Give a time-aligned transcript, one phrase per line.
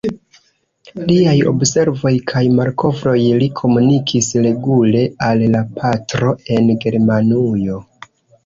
[1.09, 7.79] Liaj observoj kaj malkovroj li komunikis regule al la patro en Germanujo.